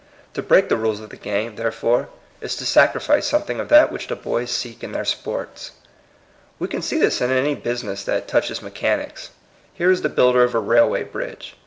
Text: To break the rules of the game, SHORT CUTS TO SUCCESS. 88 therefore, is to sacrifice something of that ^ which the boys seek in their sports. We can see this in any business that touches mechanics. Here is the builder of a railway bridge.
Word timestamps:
To 0.33 0.41
break 0.41 0.67
the 0.67 0.77
rules 0.77 0.99
of 0.99 1.11
the 1.11 1.15
game, 1.15 1.55
SHORT 1.55 1.61
CUTS 1.65 1.75
TO 1.75 1.77
SUCCESS. 1.77 1.83
88 1.87 1.97
therefore, 2.01 2.09
is 2.41 2.55
to 2.55 2.65
sacrifice 2.65 3.25
something 3.27 3.59
of 3.59 3.69
that 3.69 3.89
^ 3.89 3.91
which 3.91 4.07
the 4.07 4.15
boys 4.15 4.49
seek 4.49 4.83
in 4.83 4.93
their 4.93 5.05
sports. 5.05 5.71
We 6.57 6.67
can 6.67 6.81
see 6.81 6.97
this 6.97 7.21
in 7.21 7.29
any 7.29 7.53
business 7.53 8.03
that 8.05 8.27
touches 8.27 8.63
mechanics. 8.63 9.29
Here 9.75 9.91
is 9.91 10.01
the 10.01 10.09
builder 10.09 10.41
of 10.43 10.55
a 10.55 10.59
railway 10.59 11.03
bridge. 11.03 11.53